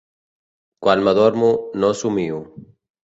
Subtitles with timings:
[0.87, 1.51] Quan m'adormo,
[1.85, 2.41] no somio.